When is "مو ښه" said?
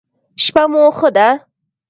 0.71-1.09